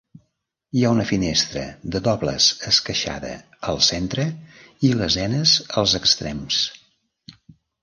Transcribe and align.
Hi 0.77 0.85
ha 0.85 0.93
una 0.95 1.03
finestra 1.09 1.65
de 1.95 2.01
dobles 2.07 2.47
esqueixada 2.71 3.35
al 3.73 3.83
centre 3.89 4.27
i 4.91 4.93
lesenes 5.05 5.55
als 5.85 5.97
extrems. 6.03 6.61